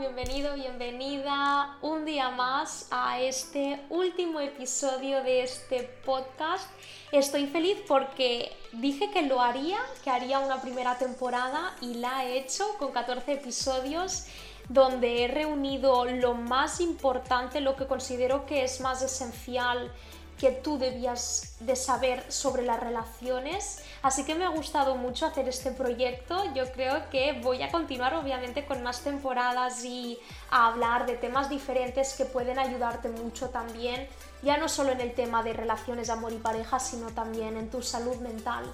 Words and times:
bienvenido, 0.00 0.54
bienvenida 0.54 1.76
un 1.82 2.06
día 2.06 2.30
más 2.30 2.86
a 2.90 3.20
este 3.20 3.84
último 3.90 4.40
episodio 4.40 5.22
de 5.22 5.42
este 5.42 5.82
podcast. 6.06 6.66
Estoy 7.12 7.46
feliz 7.46 7.76
porque 7.86 8.50
dije 8.72 9.10
que 9.10 9.20
lo 9.20 9.42
haría, 9.42 9.78
que 10.02 10.08
haría 10.08 10.38
una 10.38 10.62
primera 10.62 10.96
temporada 10.96 11.76
y 11.82 11.94
la 11.96 12.24
he 12.24 12.38
hecho 12.38 12.64
con 12.78 12.92
14 12.92 13.34
episodios 13.34 14.24
donde 14.70 15.24
he 15.24 15.28
reunido 15.28 16.06
lo 16.06 16.32
más 16.32 16.80
importante, 16.80 17.60
lo 17.60 17.76
que 17.76 17.86
considero 17.86 18.46
que 18.46 18.64
es 18.64 18.80
más 18.80 19.02
esencial 19.02 19.92
que 20.40 20.50
tú 20.52 20.78
debías 20.78 21.54
de 21.60 21.76
saber 21.76 22.24
sobre 22.32 22.62
las 22.62 22.80
relaciones. 22.80 23.84
Así 24.00 24.24
que 24.24 24.34
me 24.34 24.46
ha 24.46 24.48
gustado 24.48 24.96
mucho 24.96 25.26
hacer 25.26 25.46
este 25.46 25.70
proyecto. 25.70 26.42
Yo 26.54 26.72
creo 26.72 27.10
que 27.10 27.38
voy 27.42 27.62
a 27.62 27.70
continuar 27.70 28.14
obviamente 28.14 28.64
con 28.64 28.82
más 28.82 29.02
temporadas 29.02 29.84
y 29.84 30.18
a 30.50 30.68
hablar 30.68 31.04
de 31.04 31.16
temas 31.16 31.50
diferentes 31.50 32.14
que 32.14 32.24
pueden 32.24 32.58
ayudarte 32.58 33.10
mucho 33.10 33.50
también, 33.50 34.08
ya 34.42 34.56
no 34.56 34.70
solo 34.70 34.92
en 34.92 35.02
el 35.02 35.12
tema 35.12 35.42
de 35.42 35.52
relaciones, 35.52 36.08
amor 36.08 36.32
y 36.32 36.38
pareja, 36.38 36.80
sino 36.80 37.08
también 37.08 37.58
en 37.58 37.68
tu 37.70 37.82
salud 37.82 38.16
mental. 38.16 38.64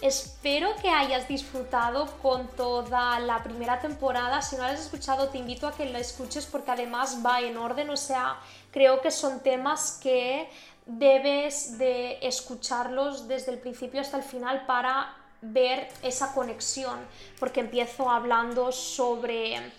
Espero 0.00 0.76
que 0.80 0.90
hayas 0.90 1.26
disfrutado 1.26 2.06
con 2.22 2.48
toda 2.48 3.18
la 3.18 3.42
primera 3.42 3.80
temporada. 3.80 4.42
Si 4.42 4.56
no 4.56 4.62
la 4.62 4.70
has 4.70 4.80
escuchado, 4.80 5.28
te 5.28 5.38
invito 5.38 5.66
a 5.66 5.72
que 5.72 5.86
la 5.86 5.98
escuches 5.98 6.44
porque 6.44 6.70
además 6.70 7.18
va 7.24 7.40
en 7.40 7.56
orden. 7.56 7.88
O 7.88 7.96
sea, 7.96 8.36
creo 8.72 9.00
que 9.00 9.10
son 9.10 9.40
temas 9.40 9.98
que 10.02 10.50
debes 10.86 11.78
de 11.78 12.18
escucharlos 12.22 13.28
desde 13.28 13.52
el 13.52 13.58
principio 13.58 14.00
hasta 14.00 14.16
el 14.16 14.22
final 14.22 14.64
para 14.66 15.14
ver 15.42 15.88
esa 16.02 16.32
conexión, 16.32 16.98
porque 17.38 17.60
empiezo 17.60 18.08
hablando 18.08 18.72
sobre 18.72 19.72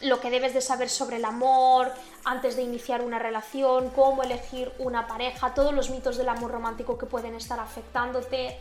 lo 0.00 0.18
que 0.20 0.30
debes 0.30 0.54
de 0.54 0.62
saber 0.62 0.88
sobre 0.88 1.16
el 1.16 1.26
amor 1.26 1.92
antes 2.24 2.56
de 2.56 2.62
iniciar 2.62 3.02
una 3.02 3.18
relación, 3.18 3.90
cómo 3.90 4.22
elegir 4.22 4.72
una 4.78 5.06
pareja, 5.06 5.54
todos 5.54 5.74
los 5.74 5.90
mitos 5.90 6.16
del 6.16 6.28
amor 6.28 6.50
romántico 6.50 6.96
que 6.96 7.06
pueden 7.06 7.34
estar 7.34 7.60
afectándote, 7.60 8.58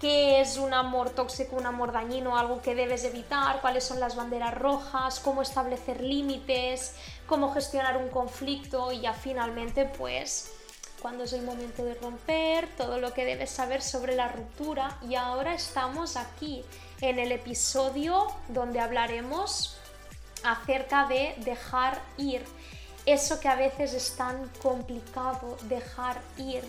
qué 0.00 0.42
es 0.42 0.58
un 0.58 0.74
amor 0.74 1.10
tóxico, 1.10 1.56
un 1.56 1.64
amor 1.64 1.92
dañino, 1.92 2.36
algo 2.36 2.60
que 2.60 2.74
debes 2.74 3.04
evitar, 3.04 3.62
cuáles 3.62 3.84
son 3.84 4.00
las 4.00 4.16
banderas 4.16 4.54
rojas, 4.54 5.20
cómo 5.20 5.40
establecer 5.40 6.02
límites, 6.02 6.94
cómo 7.26 7.52
gestionar 7.54 7.96
un 7.96 8.08
conflicto 8.08 8.92
y 8.92 9.00
ya 9.00 9.14
finalmente 9.14 9.86
pues 9.86 10.52
cuando 11.00 11.24
es 11.24 11.32
el 11.32 11.42
momento 11.42 11.84
de 11.84 11.94
romper, 11.94 12.68
todo 12.76 12.98
lo 12.98 13.12
que 13.12 13.24
debes 13.24 13.50
saber 13.50 13.82
sobre 13.82 14.14
la 14.16 14.28
ruptura 14.28 14.98
y 15.08 15.14
ahora 15.14 15.54
estamos 15.54 16.16
aquí 16.16 16.64
en 17.00 17.18
el 17.18 17.32
episodio 17.32 18.26
donde 18.48 18.80
hablaremos 18.80 19.76
acerca 20.42 21.06
de 21.06 21.34
dejar 21.38 22.00
ir. 22.16 22.44
Eso 23.04 23.38
que 23.38 23.48
a 23.48 23.56
veces 23.56 23.94
es 23.94 24.16
tan 24.16 24.48
complicado 24.62 25.56
dejar 25.62 26.20
ir 26.38 26.64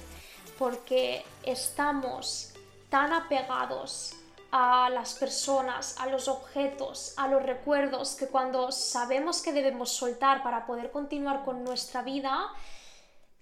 porque 0.58 1.25
estamos 1.44 2.53
tan 2.89 3.14
apegados 3.14 4.14
a 4.52 4.89
las 4.89 5.14
personas, 5.14 5.95
a 6.00 6.08
los 6.08 6.28
objetos, 6.28 7.14
a 7.17 7.28
los 7.28 7.44
recuerdos, 7.44 8.16
que 8.16 8.28
cuando 8.28 8.72
sabemos 8.72 9.41
que 9.41 9.52
debemos 9.52 9.91
soltar 9.91 10.41
para 10.41 10.66
poder 10.66 10.91
continuar 10.91 11.44
con 11.44 11.64
nuestra 11.64 12.02
vida, 12.02 12.47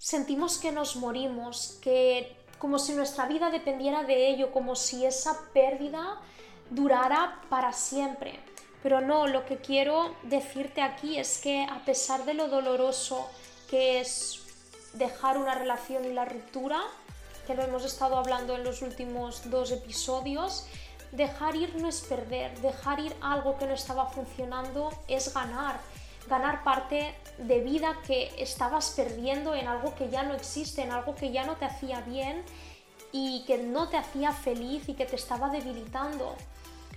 sentimos 0.06 0.60
que 0.60 0.72
nos 0.72 0.98
morimos, 0.98 1.80
que 1.82 2.38
como 2.60 2.78
si 2.78 2.94
nuestra 2.94 3.26
vida 3.26 3.50
dependiera 3.50 4.04
de 4.04 4.28
ello, 4.30 4.52
como 4.52 4.76
si 4.76 5.04
esa 5.04 5.36
pérdida 5.52 6.22
durara 6.70 7.42
para 7.50 7.74
siempre. 7.74 8.40
Pero 8.84 9.02
no, 9.02 9.26
lo 9.26 9.48
que 9.48 9.58
quiero 9.58 10.16
decirte 10.22 10.84
aquí 10.84 11.18
es 11.18 11.40
que 11.40 11.64
a 11.64 11.84
pesar 11.86 12.24
de 12.24 12.36
lo 12.36 12.50
doloroso 12.50 13.28
que 13.68 14.00
es 14.00 14.44
dejar 14.94 15.40
una 15.40 15.56
relación 15.56 16.06
y 16.06 16.14
la 16.14 16.26
ruptura, 16.26 16.84
que 17.48 17.56
lo 17.56 17.64
hemos 17.64 17.84
estado 17.84 18.16
hablando 18.16 18.56
en 18.56 18.64
los 18.64 18.84
últimos 18.84 19.50
dos 19.50 19.72
episodios, 19.72 20.68
dejar 21.14 21.56
ir 21.56 21.82
no 21.82 21.88
es 21.88 22.02
perder, 22.02 22.56
dejar 22.60 23.00
ir 23.00 23.16
algo 23.22 23.58
que 23.58 23.66
no 23.66 23.74
estaba 23.74 24.06
funcionando 24.12 24.92
es 25.08 25.34
ganar 25.34 25.80
ganar 26.28 26.64
parte 26.64 27.16
de 27.38 27.60
vida 27.62 27.98
que 28.06 28.34
estabas 28.38 28.92
perdiendo 28.92 29.54
en 29.54 29.68
algo 29.68 29.94
que 29.96 30.10
ya 30.10 30.24
no 30.24 30.34
existe, 30.34 30.82
en 30.82 30.92
algo 30.92 31.16
que 31.16 31.32
ya 31.32 31.46
no 31.46 31.56
te 31.56 31.66
hacía 31.66 32.02
bien 32.02 32.44
y 33.12 33.44
que 33.46 33.58
no 33.58 33.90
te 33.90 33.98
hacía 33.98 34.32
feliz 34.32 34.88
y 34.90 34.94
que 34.94 35.06
te 35.06 35.16
estaba 35.16 35.50
debilitando. 35.50 36.36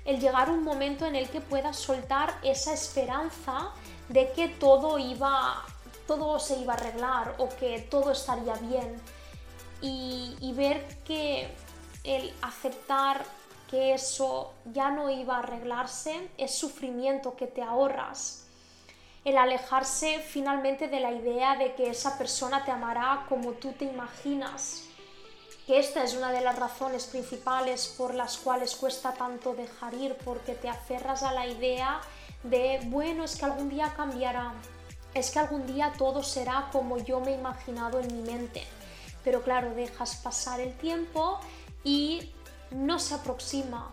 El 0.04 0.20
llegar 0.20 0.48
a 0.48 0.52
un 0.52 0.64
momento 0.64 1.06
en 1.06 1.16
el 1.16 1.28
que 1.28 1.40
puedas 1.40 1.76
soltar 1.76 2.34
esa 2.42 2.72
esperanza 2.72 3.70
de 4.08 4.32
que 4.32 4.48
todo 4.48 4.98
iba 4.98 5.64
todo 6.06 6.38
se 6.38 6.58
iba 6.58 6.72
a 6.72 6.76
arreglar 6.76 7.34
o 7.36 7.50
que 7.50 7.80
todo 7.80 8.12
estaría 8.12 8.54
bien 8.54 8.96
y, 9.82 10.34
y 10.40 10.54
ver 10.54 10.82
que 11.04 11.54
el 12.02 12.32
aceptar 12.40 13.26
que 13.70 13.92
eso 13.92 14.54
ya 14.72 14.90
no 14.90 15.10
iba 15.10 15.36
a 15.36 15.40
arreglarse 15.40 16.30
es 16.38 16.54
sufrimiento 16.54 17.36
que 17.36 17.46
te 17.46 17.62
ahorras 17.62 18.47
el 19.24 19.36
alejarse 19.36 20.20
finalmente 20.20 20.88
de 20.88 21.00
la 21.00 21.12
idea 21.12 21.56
de 21.56 21.74
que 21.74 21.90
esa 21.90 22.16
persona 22.16 22.64
te 22.64 22.70
amará 22.70 23.26
como 23.28 23.52
tú 23.52 23.72
te 23.72 23.84
imaginas. 23.84 24.84
Que 25.66 25.78
esta 25.78 26.02
es 26.02 26.14
una 26.14 26.32
de 26.32 26.40
las 26.40 26.58
razones 26.58 27.06
principales 27.06 27.94
por 27.98 28.14
las 28.14 28.38
cuales 28.38 28.74
cuesta 28.74 29.12
tanto 29.12 29.54
dejar 29.54 29.94
ir, 29.94 30.16
porque 30.24 30.54
te 30.54 30.68
aferras 30.68 31.22
a 31.22 31.32
la 31.32 31.46
idea 31.46 32.00
de, 32.42 32.80
bueno, 32.84 33.24
es 33.24 33.36
que 33.36 33.44
algún 33.44 33.68
día 33.68 33.92
cambiará, 33.94 34.54
es 35.12 35.30
que 35.30 35.38
algún 35.38 35.66
día 35.66 35.92
todo 35.98 36.22
será 36.22 36.68
como 36.72 36.98
yo 36.98 37.20
me 37.20 37.32
he 37.32 37.34
imaginado 37.34 38.00
en 38.00 38.06
mi 38.14 38.22
mente. 38.22 38.62
Pero 39.24 39.42
claro, 39.42 39.74
dejas 39.74 40.16
pasar 40.16 40.60
el 40.60 40.72
tiempo 40.78 41.38
y 41.84 42.32
no 42.70 42.98
se 42.98 43.14
aproxima 43.14 43.90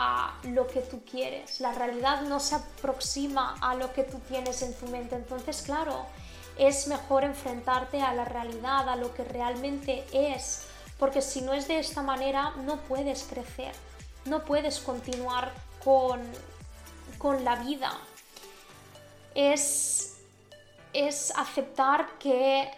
a 0.00 0.32
lo 0.44 0.68
que 0.68 0.80
tú 0.80 1.02
quieres. 1.04 1.60
La 1.60 1.72
realidad 1.72 2.22
no 2.22 2.38
se 2.38 2.54
aproxima 2.54 3.56
a 3.60 3.74
lo 3.74 3.92
que 3.92 4.04
tú 4.04 4.20
tienes 4.28 4.62
en 4.62 4.72
tu 4.74 4.86
mente. 4.86 5.16
Entonces, 5.16 5.60
claro, 5.62 6.06
es 6.56 6.86
mejor 6.86 7.24
enfrentarte 7.24 8.00
a 8.00 8.14
la 8.14 8.24
realidad, 8.24 8.88
a 8.88 8.94
lo 8.94 9.12
que 9.12 9.24
realmente 9.24 10.06
es, 10.12 10.68
porque 11.00 11.20
si 11.20 11.40
no 11.40 11.52
es 11.52 11.66
de 11.66 11.80
esta 11.80 12.00
manera, 12.00 12.52
no 12.64 12.76
puedes 12.82 13.24
crecer, 13.24 13.72
no 14.24 14.44
puedes 14.44 14.78
continuar 14.78 15.52
con, 15.84 16.22
con 17.18 17.44
la 17.44 17.56
vida. 17.56 17.90
Es, 19.34 20.18
es 20.92 21.32
aceptar 21.36 22.18
que 22.20 22.70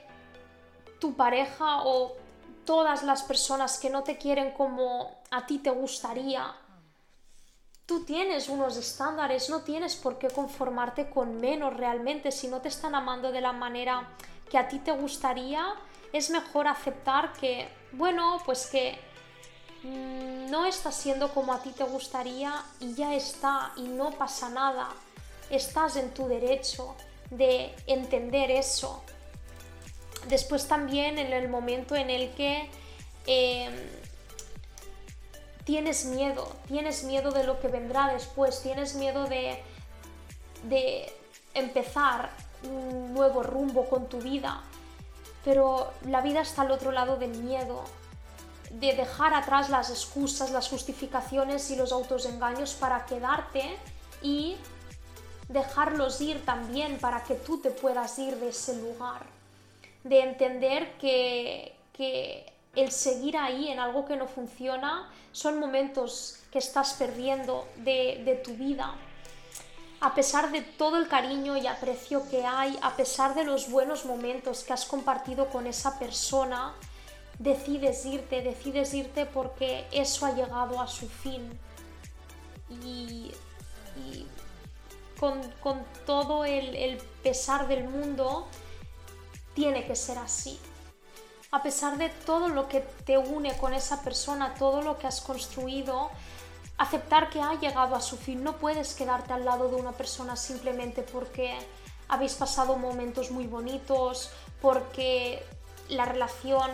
tu 0.99 1.15
pareja 1.15 1.83
o 1.85 2.17
todas 2.65 3.03
las 3.03 3.23
personas 3.25 3.79
que 3.79 3.91
no 3.91 4.05
te 4.05 4.17
quieren 4.17 4.53
como 4.53 5.19
a 5.31 5.45
ti 5.45 5.59
te 5.59 5.71
gustaría 5.71 6.55
tú 7.91 8.05
tienes 8.05 8.49
unos 8.49 8.77
estándares, 8.77 9.51
no 9.51 9.63
tienes 9.63 9.97
por 9.97 10.17
qué 10.17 10.29
conformarte 10.29 11.11
con 11.11 11.41
menos 11.41 11.77
realmente. 11.77 12.31
Si 12.31 12.47
no 12.47 12.61
te 12.61 12.69
están 12.69 12.95
amando 12.95 13.33
de 13.33 13.41
la 13.41 13.53
manera 13.53 14.11
que 14.49 14.59
a 14.59 14.69
ti 14.69 14.79
te 14.79 14.93
gustaría, 14.93 15.75
es 16.13 16.31
mejor 16.31 16.69
aceptar 16.69 17.33
que, 17.33 17.69
bueno, 17.91 18.41
pues 18.47 18.69
que 18.69 18.97
mm, 19.83 20.49
no 20.53 20.67
está 20.67 20.93
siendo 20.93 21.35
como 21.35 21.53
a 21.53 21.61
ti 21.61 21.71
te 21.71 21.83
gustaría 21.83 22.63
y 22.79 22.95
ya 22.95 23.13
está 23.13 23.73
y 23.75 23.89
no 23.89 24.13
pasa 24.13 24.49
nada. 24.51 24.91
Estás 25.51 25.97
en 25.97 26.15
tu 26.15 26.29
derecho 26.29 26.95
de 27.29 27.75
entender 27.89 28.53
eso. 28.53 29.03
Después 30.29 30.69
también 30.69 31.19
en 31.19 31.33
el 31.33 31.49
momento 31.49 31.97
en 31.97 32.09
el 32.09 32.31
que 32.37 32.71
em, 33.27 33.75
tienes 35.65 36.05
miedo, 36.07 36.49
tienes 36.69 37.05
miedo 37.05 37.31
de 37.31 37.45
lo 37.45 37.61
que 37.61 37.69
vendrá 37.69 38.13
después, 38.13 38.63
tienes 38.63 38.95
miedo 38.95 39.25
de, 39.25 39.63
de 40.65 41.13
empezar 41.55 42.31
un 42.65 43.15
nuevo 43.15 43.43
rumbo 43.43 43.89
con 43.89 44.09
tu 44.09 44.19
vida, 44.19 44.63
pero 45.45 45.93
la 46.07 46.21
vida 46.21 46.41
está 46.41 46.63
al 46.63 46.71
otro 46.71 46.93
lado 46.93 47.17
del 47.17 47.37
miedo, 47.39 47.85
de 48.71 48.95
dejar 48.95 49.35
atrás 49.35 49.69
las 49.69 49.91
excusas, 49.91 50.51
las 50.51 50.69
justificaciones 50.69 51.71
y 51.71 51.77
los 51.77 51.93
autoengaños 51.93 52.75
para 52.75 53.05
quedarte 53.07 53.77
y 54.23 54.57
dejarlos 55.49 56.21
ir 56.21 56.45
también 56.45 56.99
para 56.99 57.25
que 57.25 57.35
tú 57.35 57.59
te 57.59 57.71
puedas 57.71 58.19
ir 58.19 58.37
de 58.37 58.51
ese 58.51 58.77
lugar, 58.77 59.23
de 60.05 60.21
entender 60.21 60.97
que, 60.99 61.75
que 61.93 62.53
el 62.77 62.93
seguir 62.93 63.37
ahí 63.37 63.69
en 63.69 63.81
algo 63.81 64.05
que 64.05 64.17
no 64.17 64.29
funciona 64.29 65.11
son 65.33 65.59
momentos 65.59 66.39
que 66.53 66.59
estás 66.59 66.95
perdiendo 66.95 67.67
de, 67.77 68.41
tu 68.45 68.55
vida. 68.55 68.95
A 70.01 70.15
pesar 70.15 70.51
de 70.51 70.63
todo 70.63 70.97
el 70.97 71.09
cariño 71.09 71.57
y 71.57 71.67
aprecio 71.67 72.29
que 72.29 72.45
hay, 72.45 72.79
a 72.83 72.97
pesar 72.97 73.35
de 73.35 73.45
los 73.45 73.71
buenos 73.71 74.05
momentos 74.05 74.65
que 74.65 74.73
has 74.73 74.87
compartido 74.87 75.49
con 75.49 75.67
esa 75.67 75.99
persona, 75.99 76.75
decides 77.39 78.07
irte, 78.07 78.43
decides 78.43 78.95
irte 78.95 79.27
porque 79.27 79.87
eso 79.93 80.27
ha 80.27 80.33
llegado 80.33 80.81
a 80.81 80.87
su 80.87 81.09
fin. 81.09 81.51
Y, 82.71 83.33
con, 85.19 85.85
todo 86.07 86.47
el, 86.47 86.75
el 86.75 86.97
pesar 87.23 87.69
del 87.69 87.85
mundo, 87.85 88.47
tiene 89.55 89.87
que 89.87 89.95
ser 89.95 90.17
así. 90.17 90.59
A 91.53 91.63
pesar 91.63 91.99
de 91.99 92.09
todo 92.09 92.49
lo 92.49 92.69
que 92.69 92.81
te 92.81 93.19
une 93.19 93.57
con 93.57 93.75
esa 93.75 94.03
persona, 94.03 94.55
todo 94.55 94.83
lo 94.83 94.99
que 94.99 95.07
has 95.07 95.21
construido, 95.21 96.11
aceptar 96.79 97.29
que 97.29 97.41
ha 97.41 97.55
llegado 97.55 97.95
a 97.95 98.01
su 98.01 98.17
fin. 98.17 98.43
No 98.43 98.57
puedes 98.57 98.95
quedarte 98.95 99.33
al 99.33 99.45
lado 99.45 99.69
de 99.69 99.77
una 99.77 99.93
persona 99.93 100.37
simplemente 100.37 101.03
porque 101.03 101.55
habéis 102.09 102.35
pasado 102.35 102.77
momentos 102.77 103.31
muy 103.31 103.47
bonitos, 103.47 104.31
porque 104.63 105.45
la 105.89 106.05
relación 106.05 106.71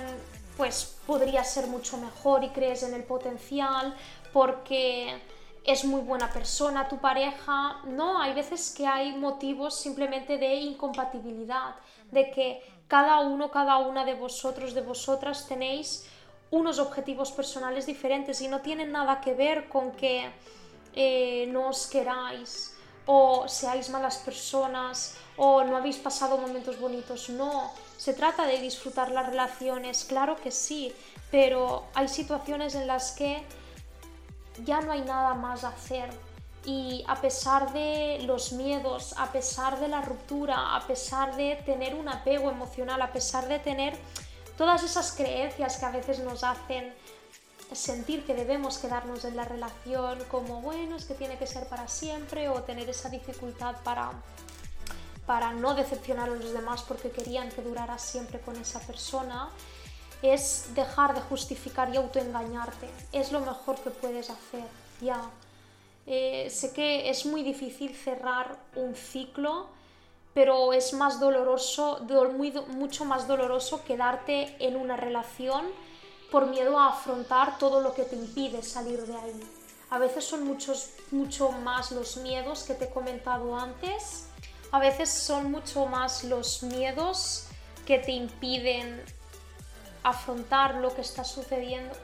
pues 0.57 0.97
podría 1.07 1.43
ser 1.45 1.67
mucho 1.67 1.97
mejor 1.99 2.45
y 2.45 2.51
crees 2.51 2.83
en 2.83 2.95
el 2.95 3.03
potencial, 3.03 3.97
porque 4.33 5.21
es 5.65 5.85
muy 5.85 6.01
buena 6.01 6.31
persona 6.31 6.89
tu 6.89 6.99
pareja. 6.99 7.81
No, 7.85 8.21
hay 8.21 8.33
veces 8.35 8.73
que 8.77 8.87
hay 8.87 9.13
motivos 9.17 9.79
simplemente 9.79 10.39
de 10.39 10.55
incompatibilidad, 10.55 11.75
de 12.11 12.31
que 12.31 12.63
cada 12.89 13.21
uno, 13.21 13.51
cada 13.51 13.79
una 13.79 14.05
de 14.05 14.15
vosotros, 14.15 14.75
de 14.75 14.81
vosotras 14.81 15.47
tenéis 15.49 16.07
unos 16.51 16.79
objetivos 16.79 17.33
personales 17.33 17.87
diferentes 17.87 18.41
y 18.41 18.49
no 18.49 18.61
tienen 18.61 18.93
nada 18.93 19.21
que 19.21 19.35
ver 19.35 19.69
con 19.69 19.93
que 19.93 20.31
eh, 20.95 21.47
no 21.49 21.69
os 21.69 21.87
queráis 21.87 22.75
o 23.07 23.47
seáis 23.49 23.91
malas 23.91 24.19
personas 24.19 25.17
o 25.37 25.63
no 25.63 25.77
habéis 25.77 25.97
pasado 25.97 26.39
momentos 26.39 26.79
bonitos. 26.79 27.29
No, 27.31 27.71
se 27.97 28.15
trata 28.15 28.47
de 28.47 28.59
disfrutar 28.61 29.11
las 29.11 29.27
relaciones, 29.27 30.05
claro 30.05 30.37
que 30.37 30.51
sí, 30.51 30.95
pero 31.31 31.85
hay 31.95 32.09
situaciones 32.09 32.75
en 32.75 32.87
las 32.87 33.13
que 33.13 33.43
ya 34.65 34.81
no 34.81 34.93
hay 34.93 35.03
nada 35.03 35.35
más 35.35 35.65
a 35.65 35.69
hacer. 35.69 36.11
Y 36.67 37.05
a 37.07 37.21
pesar 37.21 37.73
de 37.73 38.19
los 38.27 38.53
miedos, 38.53 39.15
a 39.17 39.31
pesar 39.31 39.79
de 39.79 39.89
la 39.89 40.03
ruptura, 40.03 40.77
a 40.77 40.87
pesar 40.87 41.37
de 41.37 41.57
tener 41.65 41.95
un 41.95 42.09
apego 42.09 42.51
emocional, 42.51 43.01
a 43.01 43.13
pesar 43.13 43.47
de 43.47 43.61
tener 43.61 43.97
todas 44.59 44.83
esas 44.83 45.13
creencias 45.13 45.77
que 45.77 45.87
a 45.87 45.91
veces 45.91 46.19
nos 46.19 46.43
hacen 46.43 46.93
sentir 47.73 48.25
que 48.25 48.35
debemos 48.35 48.79
quedarnos 48.79 49.25
en 49.25 49.37
la 49.37 49.45
relación 49.45 50.19
como 50.29 50.61
bueno, 50.61 50.97
es 50.97 51.05
que 51.05 51.15
tiene 51.15 51.39
que 51.39 51.47
ser 51.47 51.69
para 51.69 51.89
siempre 51.89 52.49
o 52.49 52.63
tener 52.63 52.89
esa 52.89 53.09
dificultad 53.09 53.77
para, 53.83 54.11
para 55.27 55.53
no 55.53 55.75
decepcionar 55.75 56.29
a 56.29 56.35
los 56.35 56.53
demás 56.53 56.83
porque 56.83 57.11
querían 57.11 57.49
que 57.51 57.63
durara 57.63 57.99
siempre 57.99 58.41
con 58.41 58.57
esa 58.57 58.81
persona, 58.81 59.51
es 60.23 60.75
dejar 60.75 61.15
de 61.15 61.21
justificar 61.21 61.93
y 61.93 61.97
autoengañarte. 61.97 62.89
Es 63.13 63.33
lo 63.33 63.41
mejor 63.41 63.77
que 63.77 63.91
puedes 63.91 64.31
hacer, 64.31 64.65
ya. 65.01 65.21
Eh, 66.07 66.49
sé 66.51 66.73
que 66.73 67.11
es 67.11 67.27
muy 67.27 67.43
difícil 67.43 67.95
cerrar 67.95 68.57
un 68.77 68.95
ciclo 68.95 69.69
pero 70.37 70.75
es 70.75 70.93
más 70.93 71.19
doloroso, 71.19 72.07
mucho 72.69 73.07
más 73.07 73.27
doloroso 73.27 73.83
quedarte 73.85 74.55
en 74.59 74.77
una 74.77 74.95
relación 74.95 75.65
por 76.31 76.49
miedo 76.49 76.79
a 76.79 76.89
afrontar 76.89 77.57
todo 77.57 77.81
lo 77.81 77.95
que 77.95 78.03
te 78.03 78.17
impide 78.17 78.63
salir 78.63 79.01
de 79.07 79.17
ahí. 79.17 79.41
A 79.89 79.99
veces 79.99 80.27
son 80.27 80.45
muchos, 80.45 80.91
mucho 81.11 81.53
más 81.53 81.91
los 81.91 82.19
miedos 82.19 82.65
que 82.65 82.75
te 82.75 82.85
he 82.85 82.91
comentado 82.91 83.57
antes, 83.59 84.29
a 84.73 84.79
veces 84.79 85.09
son 85.09 85.51
mucho 85.51 85.87
más 85.87 86.23
los 86.23 86.63
miedos 86.65 87.47
que 87.87 87.99
te 87.99 88.13
impiden 88.13 89.03
afrontar 90.03 90.75
lo 90.75 90.95
que 90.95 91.01
está 91.01 91.25
sucediendo. 91.25 91.95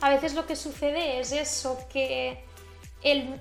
A 0.00 0.10
veces 0.10 0.34
lo 0.34 0.44
que 0.44 0.56
sucede 0.56 1.20
es 1.20 1.30
eso, 1.30 1.78
que 1.92 2.44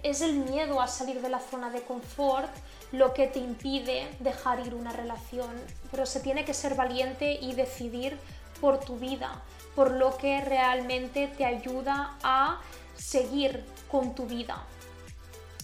es 0.03 0.21
el 0.21 0.33
miedo 0.33 0.79
a 0.79 0.87
salir 0.87 1.21
de 1.21 1.29
la 1.29 1.39
zona 1.39 1.71
de 1.71 1.81
confort 1.81 2.51
lo 2.91 3.13
que 3.15 3.25
te 3.25 3.39
impide 3.39 4.07
dejar 4.19 4.65
ir 4.65 4.75
una 4.75 4.91
relación, 4.91 5.49
pero 5.89 6.05
se 6.05 6.19
tiene 6.19 6.45
que 6.45 6.53
ser 6.53 6.75
valiente 6.75 7.33
y 7.41 7.53
decidir 7.53 8.17
por 8.61 8.79
tu 8.79 8.97
vida, 8.97 9.41
por 9.75 9.91
lo 9.91 10.17
que 10.17 10.39
realmente 10.41 11.27
te 11.27 11.45
ayuda 11.45 12.15
a 12.21 12.61
seguir 12.95 13.65
con 13.89 14.13
tu 14.13 14.27
vida, 14.27 14.63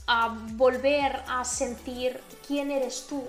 a 0.07 0.35
volver 0.53 1.21
a 1.27 1.45
sentir 1.45 2.19
quién 2.47 2.71
eres 2.71 3.05
tú, 3.07 3.23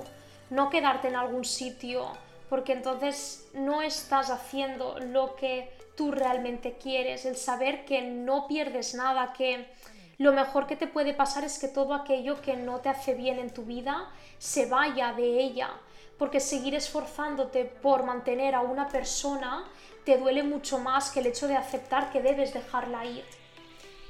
no 0.48 0.70
quedarte 0.70 1.08
en 1.08 1.16
algún 1.16 1.44
sitio, 1.44 2.08
porque 2.48 2.72
entonces 2.72 3.46
no 3.52 3.82
estás 3.82 4.30
haciendo 4.30 4.98
lo 4.98 5.36
que 5.36 5.70
tú 5.96 6.10
realmente 6.10 6.78
quieres, 6.78 7.26
el 7.26 7.36
saber 7.36 7.84
que 7.84 8.00
no 8.02 8.48
pierdes 8.48 8.94
nada, 8.94 9.34
que 9.34 9.70
lo 10.18 10.32
mejor 10.32 10.66
que 10.66 10.76
te 10.76 10.86
puede 10.86 11.14
pasar 11.14 11.44
es 11.44 11.58
que 11.58 11.68
todo 11.68 11.94
aquello 11.94 12.40
que 12.40 12.56
no 12.56 12.80
te 12.80 12.88
hace 12.88 13.14
bien 13.14 13.38
en 13.38 13.52
tu 13.52 13.64
vida 13.64 14.10
se 14.38 14.66
vaya 14.66 15.12
de 15.12 15.40
ella, 15.40 15.70
porque 16.18 16.40
seguir 16.40 16.74
esforzándote 16.74 17.64
por 17.64 18.04
mantener 18.04 18.54
a 18.54 18.60
una 18.60 18.88
persona 18.88 19.64
te 20.04 20.18
duele 20.18 20.42
mucho 20.42 20.78
más 20.78 21.10
que 21.10 21.20
el 21.20 21.26
hecho 21.26 21.48
de 21.48 21.56
aceptar 21.56 22.10
que 22.10 22.20
debes 22.20 22.52
dejarla 22.52 23.04
ir. 23.04 23.24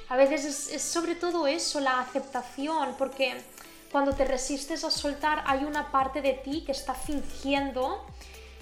A 0.09 0.17
veces 0.17 0.71
es, 0.71 0.83
sobre 0.83 1.15
todo 1.15 1.47
eso, 1.47 1.81
la 1.81 2.01
aceptación, 2.01 2.95
porque 2.99 3.41
cuando 3.91 4.15
te 4.15 4.25
resistes 4.25 4.85
a 4.85 4.91
soltar 4.91 5.43
hay 5.47 5.65
una 5.65 5.91
parte 5.91 6.21
de 6.21 6.35
ti 6.35 6.65
que 6.65 6.73
está 6.73 6.95
fingiendo, 6.95 8.05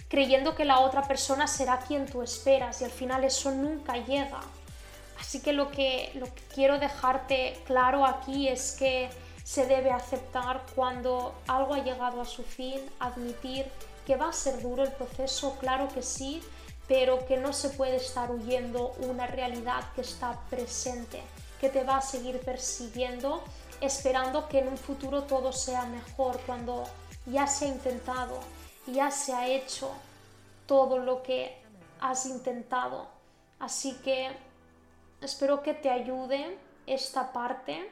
creyendo 0.09 0.55
que 0.55 0.65
la 0.65 0.81
otra 0.81 1.03
persona 1.03 1.47
será 1.47 1.79
quien 1.79 2.07
tú 2.07 2.23
esperas 2.23 2.81
y 2.81 2.85
al 2.85 2.91
final 2.91 3.25
eso 3.25 3.51
nunca 3.51 3.97
llega. 3.97 4.41
Así 5.31 5.39
que 5.39 5.53
lo 5.53 5.71
que, 5.71 6.11
lo 6.17 6.27
que 6.27 6.43
quiero 6.53 6.81
dejarte 6.81 7.57
claro 7.65 8.05
aquí 8.05 8.49
es 8.49 8.73
que 8.73 9.09
se 9.45 9.65
debe 9.65 9.93
aceptar 9.93 10.67
cuando 10.75 11.37
algo 11.47 11.75
ha 11.75 11.85
llegado 11.85 12.21
a 12.21 12.25
su 12.25 12.43
fin, 12.43 12.81
admitir 12.99 13.67
que 14.05 14.17
va 14.17 14.31
a 14.31 14.33
ser 14.33 14.61
duro 14.61 14.83
el 14.83 14.91
proceso, 14.91 15.57
claro 15.61 15.87
que 15.95 16.03
sí, 16.03 16.43
pero 16.89 17.25
que 17.27 17.37
no 17.37 17.53
se 17.53 17.69
puede 17.69 17.95
estar 17.95 18.29
huyendo 18.33 18.93
una 18.99 19.29
realidad 19.29 19.85
que 19.95 20.01
está 20.01 20.37
presente, 20.51 21.23
que 21.61 21.69
te 21.69 21.85
va 21.85 21.99
a 21.99 22.03
seguir 22.03 22.41
persiguiendo, 22.41 23.45
esperando 23.81 24.49
que 24.49 24.59
en 24.59 24.67
un 24.67 24.79
futuro 24.79 25.23
todo 25.23 25.53
sea 25.53 25.85
mejor, 25.85 26.41
cuando 26.41 26.83
ya 27.27 27.47
se 27.47 27.67
ha 27.67 27.69
intentado, 27.69 28.41
ya 28.89 29.13
se 29.13 29.33
ha 29.33 29.47
hecho 29.47 29.93
todo 30.67 30.99
lo 30.99 31.23
que 31.23 31.57
has 32.01 32.27
intentado. 32.27 33.07
Así 33.61 33.95
que 34.03 34.50
Espero 35.23 35.63
que 35.63 35.75
te 35.75 35.91
ayude 35.91 36.57
esta 36.87 37.33
parte. 37.33 37.91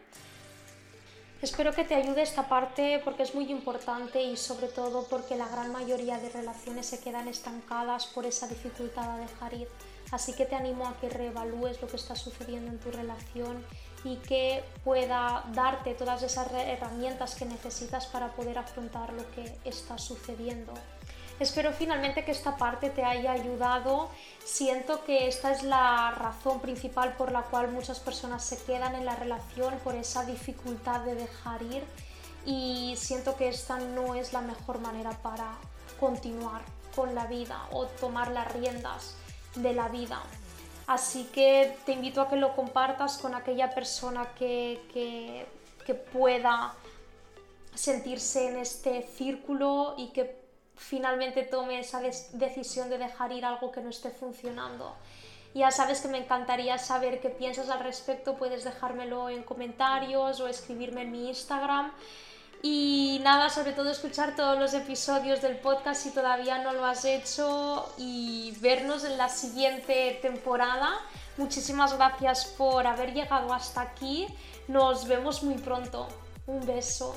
Espero 1.42 1.72
que 1.72 1.84
te 1.84 1.94
ayude 1.94 2.22
esta 2.22 2.48
parte 2.48 3.00
porque 3.04 3.22
es 3.22 3.34
muy 3.34 3.50
importante 3.52 4.22
y 4.22 4.36
sobre 4.36 4.68
todo 4.68 5.04
porque 5.04 5.36
la 5.36 5.46
gran 5.46 5.70
mayoría 5.70 6.18
de 6.18 6.30
relaciones 6.30 6.86
se 6.86 7.00
quedan 7.00 7.28
estancadas 7.28 8.06
por 8.06 8.24
esa 8.24 8.48
dificultad 8.48 9.10
a 9.12 9.18
dejar 9.18 9.54
ir. 9.54 9.68
Así 10.10 10.32
que 10.32 10.46
te 10.46 10.56
animo 10.56 10.86
a 10.86 10.98
que 11.00 11.10
reevalúes 11.10 11.80
lo 11.82 11.86
que 11.86 11.96
está 11.96 12.16
sucediendo 12.16 12.72
en 12.72 12.78
tu 12.78 12.90
relación 12.90 13.64
y 14.04 14.16
que 14.16 14.64
pueda 14.82 15.44
darte 15.52 15.94
todas 15.94 16.22
esas 16.22 16.50
herramientas 16.52 17.34
que 17.34 17.44
necesitas 17.44 18.06
para 18.06 18.32
poder 18.32 18.58
afrontar 18.58 19.12
lo 19.12 19.30
que 19.32 19.54
está 19.64 19.98
sucediendo. 19.98 20.72
Espero 21.40 21.72
finalmente 21.72 22.24
que 22.24 22.32
esta 22.32 22.56
parte 22.56 22.90
te 22.90 23.04
haya 23.04 23.32
ayudado. 23.32 24.10
Siento 24.44 25.04
que 25.04 25.28
esta 25.28 25.52
es 25.52 25.62
la 25.62 26.10
razón 26.10 26.60
principal 26.60 27.14
por 27.16 27.30
la 27.30 27.42
cual 27.42 27.70
muchas 27.70 28.00
personas 28.00 28.44
se 28.44 28.58
quedan 28.64 28.96
en 28.96 29.04
la 29.04 29.14
relación, 29.14 29.78
por 29.84 29.94
esa 29.94 30.24
dificultad 30.24 31.00
de 31.00 31.14
dejar 31.14 31.62
ir. 31.62 31.84
Y 32.44 32.94
siento 32.96 33.36
que 33.36 33.48
esta 33.48 33.78
no 33.78 34.14
es 34.14 34.32
la 34.32 34.40
mejor 34.40 34.80
manera 34.80 35.10
para 35.22 35.58
continuar 36.00 36.62
con 36.94 37.14
la 37.14 37.26
vida 37.26 37.68
o 37.70 37.86
tomar 37.86 38.32
las 38.32 38.52
riendas 38.52 39.14
de 39.54 39.72
la 39.72 39.88
vida. 39.88 40.20
Así 40.88 41.24
que 41.24 41.76
te 41.84 41.92
invito 41.92 42.22
a 42.22 42.28
que 42.28 42.36
lo 42.36 42.56
compartas 42.56 43.18
con 43.18 43.34
aquella 43.34 43.74
persona 43.74 44.32
que, 44.34 44.80
que, 44.92 45.46
pueda 46.12 46.74
sentirse 47.74 48.48
en 48.48 48.58
este 48.58 49.02
círculo 49.16 49.94
y 49.96 50.08
que 50.08 50.47
finalmente 50.78 51.42
tome 51.42 51.80
esa 51.80 52.00
decisión 52.00 52.88
de 52.88 52.98
dejar 52.98 53.32
ir 53.32 53.44
algo 53.44 53.70
que 53.70 53.80
no 53.80 53.90
esté 53.90 54.10
funcionando. 54.10 54.94
Ya 55.54 55.70
sabes 55.70 56.00
que 56.00 56.08
me 56.08 56.18
encantaría 56.18 56.78
saber 56.78 57.20
qué 57.20 57.30
piensas 57.30 57.68
al 57.68 57.80
respecto, 57.80 58.36
puedes 58.36 58.64
dejármelo 58.64 59.28
en 59.28 59.42
comentarios 59.42 60.40
o 60.40 60.46
escribirme 60.46 61.02
en 61.02 61.12
mi 61.12 61.28
Instagram. 61.28 61.92
Y 62.62 63.20
nada, 63.22 63.50
sobre 63.50 63.72
todo 63.72 63.90
escuchar 63.90 64.34
todos 64.34 64.58
los 64.58 64.74
episodios 64.74 65.40
del 65.40 65.56
podcast 65.58 66.02
si 66.02 66.10
todavía 66.10 66.58
no 66.58 66.72
lo 66.72 66.84
has 66.84 67.04
hecho 67.04 67.92
y 67.96 68.52
vernos 68.60 69.04
en 69.04 69.16
la 69.16 69.28
siguiente 69.28 70.18
temporada. 70.20 70.98
Muchísimas 71.36 71.96
gracias 71.96 72.46
por 72.46 72.86
haber 72.86 73.14
llegado 73.14 73.54
hasta 73.54 73.80
aquí. 73.80 74.26
Nos 74.66 75.06
vemos 75.06 75.42
muy 75.44 75.54
pronto. 75.54 76.08
Un 76.46 76.66
beso. 76.66 77.14